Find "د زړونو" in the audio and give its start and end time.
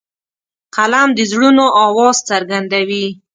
1.17-1.65